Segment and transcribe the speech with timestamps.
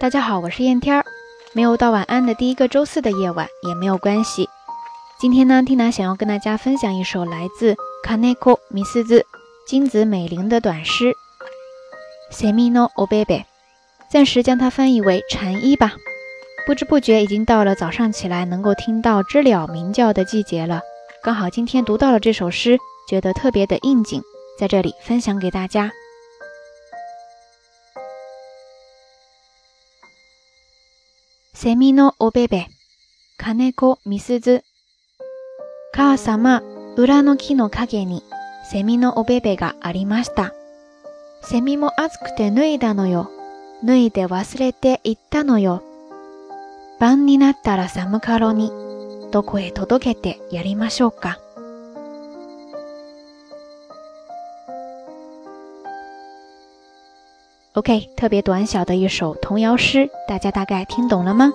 [0.00, 1.04] 大家好，我是燕天儿。
[1.52, 4.48] 没有到晚安的第一个周四的夜晚也没有关系。
[5.18, 7.74] 今天呢，Tina 想要跟大家分享一首来自
[8.06, 9.26] Kaneko m i s u z
[9.66, 11.12] 金子美玲的短诗
[12.32, 13.24] 《Semino Obebe》，
[14.08, 15.94] 暂时将它翻译为蝉衣吧。
[16.64, 20.80] 不知不觉已经到了早上起来能够听到知了鸣叫的季节了。
[21.24, 24.22] 刚好今天读到了这首诗，觉得特别的应景，
[24.60, 25.90] 在这里分享给大家。
[31.60, 32.68] セミのおべべ、
[33.36, 34.62] 金子みすず。
[35.92, 36.62] 母様、
[36.96, 38.22] 裏の木の陰に、
[38.70, 40.54] セミのおべべがありました。
[41.42, 43.28] セミも暑くて脱いだのよ。
[43.84, 45.82] 脱いで忘れて行ったのよ。
[47.00, 48.70] 晩になったら寒かろに、
[49.32, 51.40] どこへ届けてやりましょうか。
[57.78, 61.52] OK，特别短小的一首童谣诗，大家大概听懂了吗？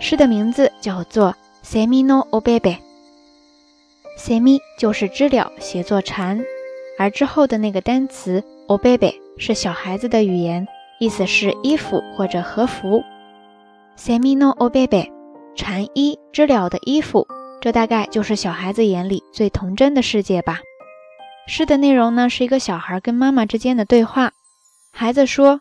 [0.00, 2.60] 诗的名字叫做《Semino Obebe》
[4.18, 6.44] ，Semi 就是知了，写作蝉，
[6.98, 10.66] 而之后的那个单词 Obebe 是小孩子的语言，
[10.98, 13.04] 意思是衣服或者和服。
[13.96, 15.12] Semino Obebe，
[15.54, 17.24] 蝉衣，知了的衣服，
[17.60, 20.58] 这大概就是小孩子眼里最童真的世界吧。
[21.46, 24.32] 诗的内容呢，是一个小孩跟妈妈之间的对话。
[24.98, 25.60] 孩子说：“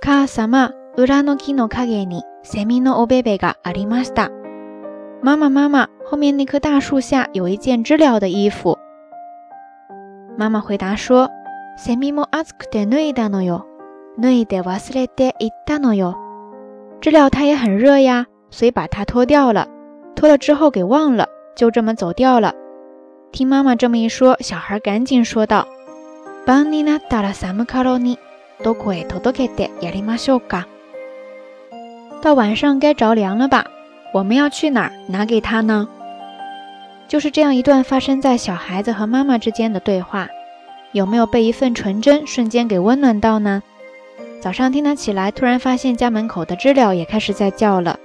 [0.00, 4.30] 卡萨玛乌拉诺基诺卡给你，塞米诺欧贝贝嘎阿里玛斯达。”
[5.20, 8.78] 妈妈，妈妈，后面那棵大树下有一件知了的衣服。
[10.38, 11.28] 妈妈回答说
[11.76, 13.66] ：“塞米莫阿斯克德内达诺哟，
[14.16, 16.14] 内德瓦斯雷德伊达诺哟。
[17.00, 19.66] 知了它也很热呀，所以把它脱掉了。
[20.14, 22.54] 脱了之后给忘了，就这么走掉了。”
[23.32, 25.66] 听妈妈这么一说，小孩赶紧说道
[26.46, 28.16] ：“邦尼娜达拉萨姆卡罗尼。”
[28.62, 30.66] 都可以偷偷给的亚里马修嘎。
[32.22, 33.66] 到晚上该着凉了吧？
[34.12, 35.88] 我们要去哪儿拿给他呢？
[37.08, 40.28] 就是这样一段发生在小孩子和妈妈之间的对话，
[40.92, 43.62] 有没有被一份纯真瞬间给温暖到呢？
[44.40, 47.98] 早上听他起来，突然发现家门口的知了也开始在叫了。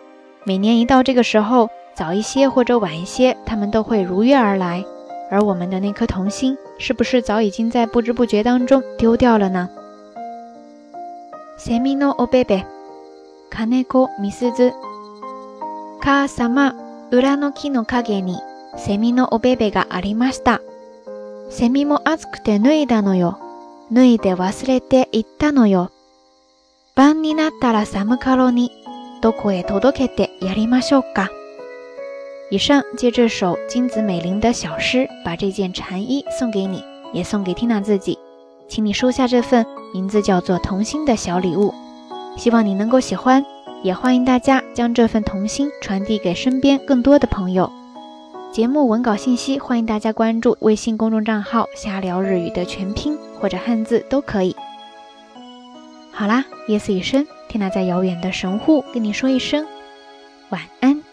[0.43, 4.83] 每年一到这个时候，早一些或者晚一些，他们都会如约而来。
[5.29, 9.69] 而我们的那颗童心，是不是早已经在不知不觉当中丢掉了呢？
[11.63, 12.65] セミのおべべ、
[13.51, 14.73] 金子みすず。
[16.01, 16.73] 母様、
[17.11, 18.39] 裏の木の陰に
[18.77, 20.59] セミのおべべがありました。
[21.51, 23.37] セミも暑くて脱いだのよ。
[23.93, 25.91] 脱いで忘れていったのよ。
[26.95, 28.71] 晩になったら寒かろに、
[29.21, 31.29] どこへ届けてやりましょうか。
[32.49, 36.83] 以上借这首金子美玲的小诗，把这件蝉衣送给你，
[37.13, 38.17] 也送给缇娜自己。
[38.71, 41.73] 请你收下这份名字叫做童心的小礼物，
[42.37, 43.45] 希望你能够喜欢，
[43.83, 47.69] 也欢迎大家将这份童心传递给身边更多的朋友。
[48.49, 54.55] 节目文稿信息，欢迎大家关注微信公众账号“瞎聊日语”的全拼或者汉字都可以。
[56.13, 59.67] 好啦，夜色已深，缇娜在遥远的神户跟你说一声
[60.47, 61.03] 晚安。